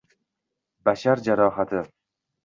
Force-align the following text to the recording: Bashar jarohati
Bashar 0.87 1.21
jarohati 1.27 1.81